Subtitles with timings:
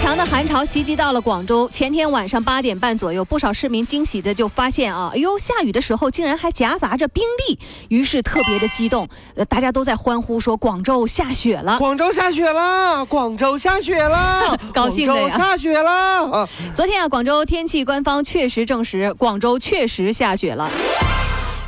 [0.00, 1.68] 强的寒潮袭击到了广州。
[1.70, 7.58] 前天晚上八点半左右，不少市民惊喜的就发现啊，哎呦，下雨的时候竟然还夹杂着冰粒，
[7.88, 11.78] 于是特别的激动，呃，大家都在欢呼说广州下雪了。
[11.78, 15.90] 广州下雪了，广州下雪了， 高兴的呀广州下雪了
[16.30, 16.48] 啊！
[16.74, 20.70] 昨天啊，广州天气官方确实证实，广州确实下雪了。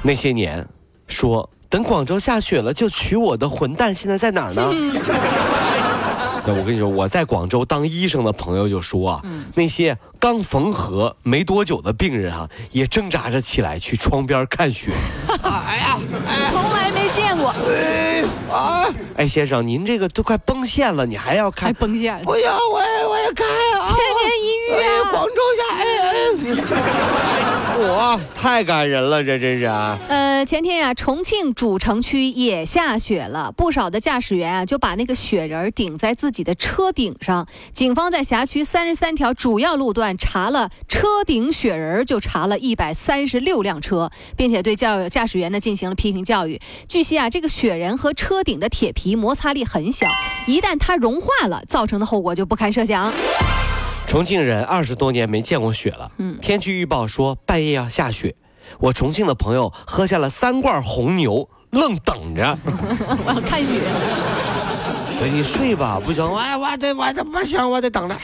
[0.02, 0.68] 那些年
[1.08, 4.70] 说等广州下雪了就娶我的混蛋，现在在哪儿呢？
[6.48, 9.22] 那我跟你说，我在广州当医生的朋友就说啊，
[9.54, 14.90] 那些刚缝合没多久的病人啊，也挣扎着起来去窗边看雪。
[17.48, 18.86] 哎啊！
[19.16, 21.72] 哎，先生，您这个都快崩线了，你还要还？
[21.72, 22.24] 崩线了。
[22.24, 23.86] 不要，我也我也看啊！
[23.86, 25.10] 千年一遇哎，啊！
[25.10, 25.84] 广州下，哎
[27.78, 29.98] 哎，哇，太感人了，这真是啊！
[30.08, 37.46] 呃，前天呀、重庆主城区也下雪了，不少的驾驶员啊就把那个雪人儿顶在自己的车顶上。
[37.72, 46.60] 警方在辖区三十三条主要路段查了车顶雪人儿，就查了一百三十六辆车，并且对教驾驶员呢进行了批评教育。
[46.88, 50.06] 据悉啊，这个雪人和车顶的铁皮摩擦力很小，
[50.46, 53.12] 一旦它融化了，造成的后果就不堪设想。
[54.06, 58.34] 重庆人二十多年没见过雪了，嗯天气预报说半夜要下雪，
[58.80, 62.58] 我重庆的朋友喝下了三罐红牛，愣等着。
[62.64, 63.72] 我 要看雪。
[65.20, 68.14] 哎，你睡吧，不行，哎，我得，我得，不行，我得等着，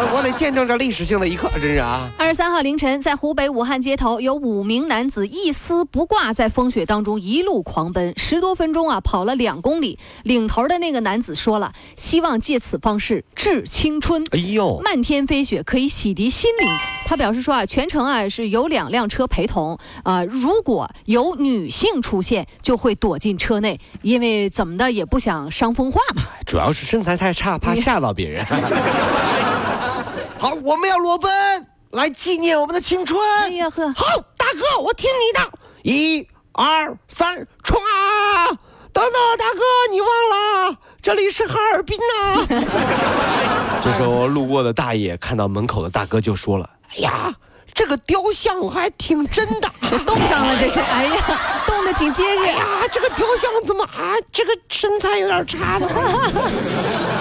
[0.00, 2.08] 我我得见证这历史性的一刻，真是啊！
[2.16, 9.98] 二十三号凌晨，在湖北武汉街头，有五名男子一丝不挂，在风雪当中一路狂奔，十多分钟啊，跑了两公里。
[10.22, 14.24] 领头的那个男子说了，希望借此方式致青春。
[14.30, 16.66] 哎呦，漫天飞雪可以洗涤心灵。
[17.04, 26.22] 他表示说啊，全程啊是有两辆车陪同，啊、如果有女性出现，就会躲进车内，因为怎么的也不想伤风化嘛。
[26.46, 28.42] 主要是身材太差，怕吓到别人。
[30.40, 31.30] 好，我们要裸奔
[31.90, 33.20] 来纪念我们的青春。
[33.42, 34.06] 哎呀呵，好，
[34.38, 38.48] 大哥，我听你的，一、二、三，冲啊！
[38.90, 42.46] 等等，大哥，你忘了，这里是哈尔滨呐、
[43.84, 47.34] 这时候路过的大爷看到门口的大哥就说了：“哎呀，
[47.74, 49.70] 这个雕像还挺真的。
[50.06, 52.44] 冻上了这是，哎呀， 冻得挺结实。
[52.44, 54.16] 哎呀，这个雕像怎么啊？
[54.32, 55.86] 这个身材有点差呢。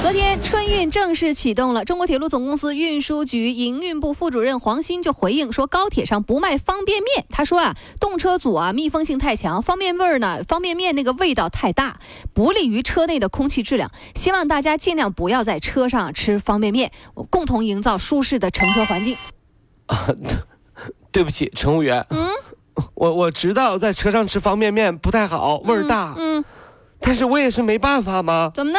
[0.00, 7.26] 昨天春运正式启动了，中国铁路总公司运输局营运部副主任黄鑫就回应说，高铁上不卖方便面。
[7.28, 11.98] 他说啊，动车组啊密封性太强，方便味儿呢，方便面那个味道太大，
[12.32, 13.90] 不利于车内的空气质量。
[14.14, 16.90] 希望大家尽量不要在车上吃方便面，
[17.28, 19.16] 共同营造舒适的乘车环境。
[21.10, 22.06] 对不起，乘务员。
[22.10, 22.28] 嗯，
[22.94, 26.14] 我我知道在车上吃方便面不太好，味儿大。
[26.16, 26.44] 嗯，
[27.00, 28.50] 但是我也是没办法嘛。
[28.54, 28.78] 怎么呢？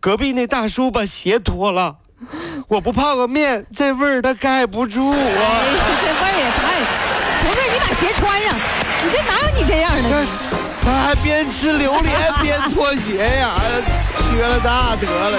[0.00, 1.96] 隔壁那大叔把鞋脱了，
[2.68, 5.40] 我不泡个面，这味儿他盖不住哎我。
[5.40, 6.62] 呀，这味儿也太……
[7.42, 8.54] 不是，你把鞋穿上，
[9.04, 10.02] 你这哪有你这样的？
[10.10, 13.50] 他他还边吃榴莲边脱鞋呀，
[14.32, 15.38] 缺了大德了。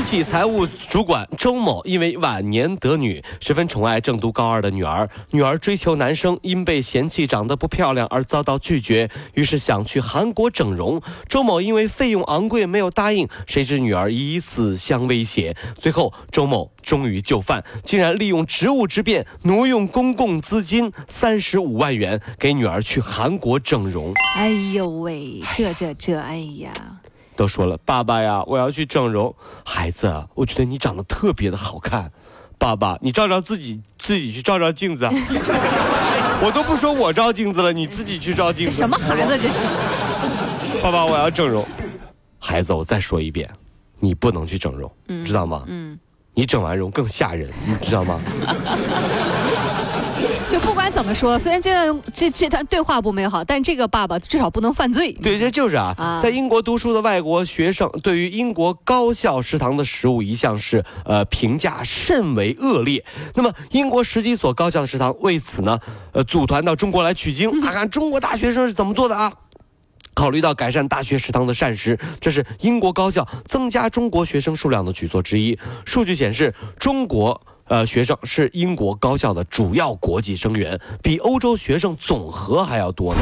[0.00, 5.06] 私企财务主管周某因为晚年得女，十分宠爱正读高二的女儿。
[5.32, 11.02] 女儿追求男生，因被嫌弃长得不漂亮而遭到拒绝，于是想去韩国整容。
[11.28, 15.54] 周某因为费用昂贵没有答应，谁知女儿以死相威胁。
[15.78, 24.14] 最后，周某终于就范，竟然利用职务之便挪用公共资金三十五万元给女儿去韩国整容。
[24.38, 26.72] 哎呦喂，这这这，哎呀！
[27.40, 29.34] 都说了，爸爸呀，我要去整容。
[29.64, 32.12] 孩子，啊我觉得你长得特别的好看。
[32.58, 35.12] 爸爸，你照照自己，自己去照照镜子啊。
[36.44, 38.76] 我都不说我照镜子了，你自己去照镜子。
[38.76, 39.64] 这什么孩子这是？
[40.82, 41.66] 爸爸，我要整容。
[42.38, 43.48] 孩子，我再说一遍，
[44.00, 44.92] 你不能去整容，
[45.24, 45.64] 知道吗？
[45.66, 45.98] 嗯，
[46.34, 48.20] 你整完容更吓人，你知道吗？
[50.50, 55.12] 就不管怎么说，虽然这段这这段对话不美好，但这个爸爸至少不能犯罪。
[55.12, 63.04] 对，这就是啊，啊在英国读书的外国学生对于英国高校食堂的食物一向是呃评价甚为恶劣。
[63.36, 65.78] 那么英国十几所高校的食堂为此呢，
[66.10, 69.32] 呃组团到中国来取经， 看看中国大学生是怎么做的啊。
[70.14, 75.56] 考虑到改善大学食堂的膳食，这是英国高校增加中国学生数量的举措之一。
[75.86, 77.40] 数据显示，中国。
[77.70, 83.20] 呃，学生是英国高校的主要国际生源，比欧洲学生总和还要多呢。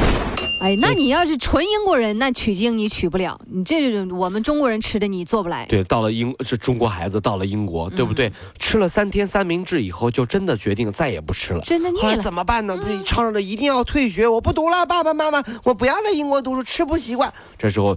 [0.63, 5.67] 哎，那你要是纯英国人，那取经你取不了，你这种我们中国人吃的你做不来。
[5.67, 8.33] 对，到了英是中国孩子到了英国，对不对？
[8.57, 11.61] 吃了三天三明治以后，就真的决定再也不吃了。
[11.61, 12.75] 真的腻后来怎么办呢？
[12.75, 17.31] 被吵着一定要退学，我不读了，爸爸妈妈，我不要在英国读书，吃不习惯。
[17.55, 17.95] 这时候，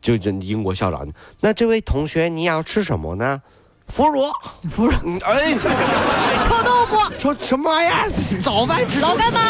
[0.00, 1.08] 就这英国校长，
[1.40, 3.42] 那这位同学你要吃什么呢？
[3.88, 4.30] 腐乳，
[4.70, 5.54] 腐乳嗯，哎，
[6.42, 8.10] 臭豆腐、臭什么玩意儿？
[8.42, 9.40] 早饭吃老干妈，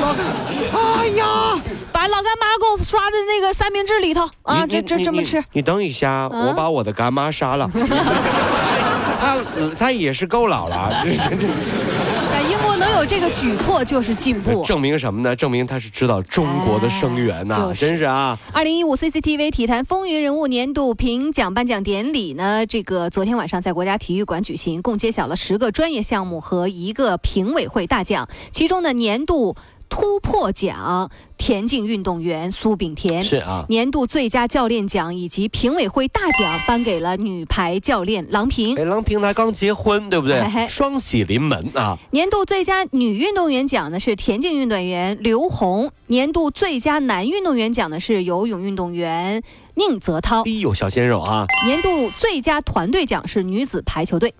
[0.00, 0.24] 老干，
[0.72, 1.60] 哎呀！
[1.92, 5.42] 把老干妈给我刷在那个三明治里头啊，这这这么吃。
[5.52, 7.68] 你等一下，嗯我把我的干妈杀了。
[9.20, 11.46] 他呃他也是够老了，这 这 这。
[12.80, 14.64] 能有这个举措就是进步。
[14.64, 15.36] 证明什么呢？
[15.36, 18.38] 证明他是知道中国的生源呐、哎就是真是啊！
[18.52, 29.54] 二零一五 CCTV 体坛风云人物年度评奖颁奖典礼呢，这个昨天晚上在国家体育馆举行，共揭晓了十个专业项目和一个评委会大奖，其中的年度
[29.90, 38.78] 突破奖，田径运动员苏炳添是啊，年度最佳教练奖以及评委会大奖颁给了女排教练郎平。
[38.78, 40.40] 哎，郎平她刚结婚，对不对？
[40.68, 41.98] 双喜临门啊！
[42.12, 49.42] 年度最佳女运动员奖呢是田径运动员刘虹，年度最佳男运动员奖呢是游泳运动员
[49.74, 51.44] 宁泽涛，哎呦，小鲜肉啊！
[51.66, 54.32] 年度最佳团队奖是女子排球队。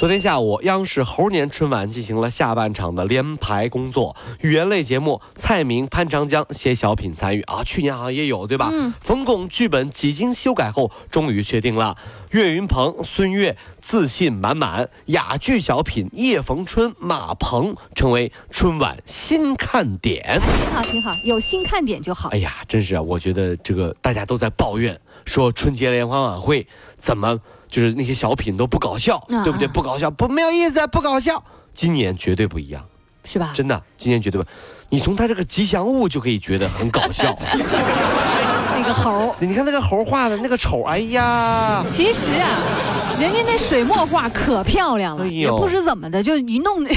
[0.00, 8.70] 昨天下午，央视猴年春晚进行了下半场的联排工作，语言类节目蔡明、潘长江携小品参与啊，去年好像也有对吧？
[8.72, 11.98] 嗯冯巩剧本几经修改后，终于确定了，
[12.30, 20.40] 岳云鹏、孙越自信满满，哑剧小品叶逢春、马鹏成为春晚新看点。
[20.40, 22.38] 挺好，挺好，有新看点就好哎。
[22.38, 23.02] 呀，真是啊！
[23.02, 26.66] 我觉得这个大家都在抱怨，说春节联欢晚会
[26.98, 27.38] 怎么
[27.68, 29.68] 就是那些小品都不搞笑，啊对不对？
[29.68, 31.42] 不搞笑，不没有意思，不搞笑。
[31.72, 32.82] 今年绝对不一样，
[33.24, 33.52] 是吧？
[33.54, 34.48] 真的，今年绝对不。
[34.88, 37.36] 你从他这个吉祥物就可以觉得很搞笑。
[38.74, 42.58] 那个猴，你看那个猴画的那个丑，哎呀，其实啊，
[43.20, 46.84] 人家那水墨画可漂亮了，哎也不知怎么的，就一弄。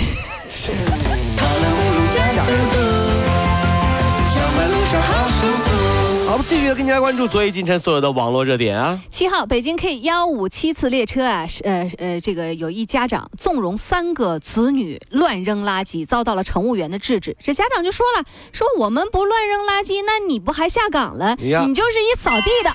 [6.33, 8.99] 好，我们继续跟大家关注昨夜今晨所有的网络热点啊。
[9.11, 17.37] 七号，北京 K 幺五七次列车啊，是呃呃，这个有一家长纵容三个子女乱扔垃圾，遭到了乘务员的制止。
[17.39, 21.35] 这家长就说了，说我们不乱扔垃圾，那你不还下岗了？
[21.35, 22.71] 你就是一扫地的。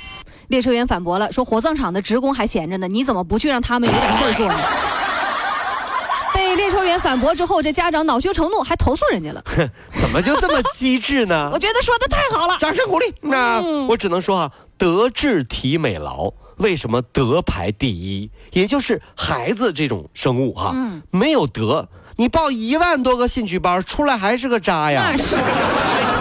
[0.47, 4.55] 列车员反驳了，说火葬场的职工还闲着呢，你怎么不去让他们有点事儿做呢？
[6.49, 9.45] 被列车员反驳之后，这家长恼羞成怒，还投诉人家了。
[10.01, 11.59] 怎么就这么机智呢 我？
[11.59, 12.57] 觉得说的太好了。
[12.59, 13.13] 掌声鼓励。
[13.21, 16.33] 那嗯我只能说啊，德智体美劳。
[16.57, 18.31] 为什么德排第一？
[18.53, 21.87] 也就是孩子这种生物哈、嗯没有德，
[22.17, 25.05] 你报一万多个兴趣班，出来还是个渣呀。
[25.05, 25.37] 那是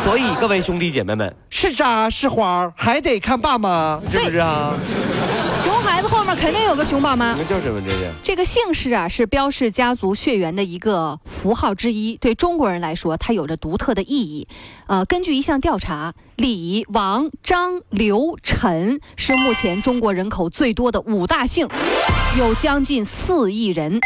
[0.04, 4.74] 所以各位兄弟姐妹们，是渣是花还得看爸妈，是不是啊？
[5.64, 7.40] 熊孩子后面肯定有个熊爸妈你。
[7.40, 8.12] 们叫什么这是？
[8.24, 14.48] 这个姓氏啊，是标示家族血缘的一个符号之一，对中国人来说，它有着独特的意义。
[14.88, 21.68] 呃，根据一项调查，李、王、张、刘、陈是目前中国人口最多的五大姓，
[22.38, 24.00] 有将近四亿人。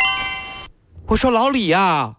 [1.08, 2.16] 我说老李呀、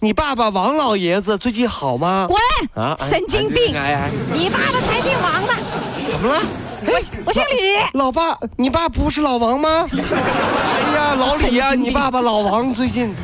[0.00, 2.26] 你爸爸王老爷子最近好吗？
[2.26, 2.38] 滚！
[2.74, 2.96] 啊！
[2.98, 5.52] 哎神经病哎哎，你爸爸才姓王呢，
[6.10, 6.42] 怎么了？
[6.86, 7.98] 我我姓李。
[7.98, 9.86] 老爸，你爸不是老王吗？
[9.92, 13.14] 哎呀，老李呀、你爸爸老王最近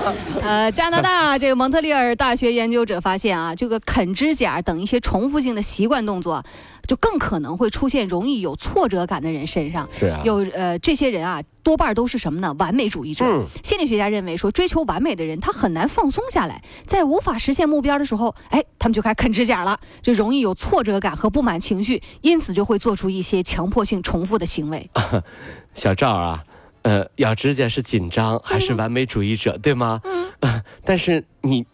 [0.42, 6.42] 呃，加拿大这个蒙特利尔大学研究者发现啊，这个啃指甲等一些重复性的习惯动作，
[6.86, 9.88] 就更可能会出现容易有挫折感的人身上。
[9.98, 12.54] 是啊有呃这些人啊，多半都是什么呢？
[12.58, 13.24] 完美主义者。
[13.24, 24.90] 嗯心理学家认为说，追求完美的人他很难放松下来，在无法实现目标的时候，哎，他们就开始啃指甲了，就容易有挫折感和不满情绪，因此就会做出一些强迫性重复的行为。
[25.74, 26.42] 小赵啊，
[26.82, 30.00] 呃，咬指甲是紧张还是完美主义者，对吗？
[30.40, 31.66] 嗯、但是你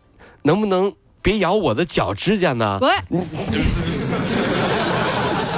[0.42, 2.78] 能不能别咬我的脚指甲呢？
[2.82, 2.90] 喂，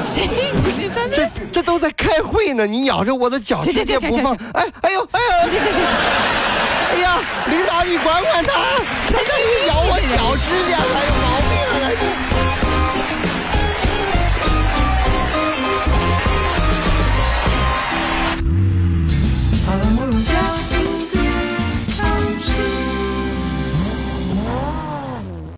[0.06, 0.28] 谁？
[0.70, 1.16] 是真的？
[1.16, 5.50] 这这都都在开会呢，你咬着我的脚这直接这这不放，哎哎呦哎呦。
[5.50, 5.78] 这这这，
[6.92, 8.52] 哎呀，领导你管管他，
[9.00, 9.28] 神经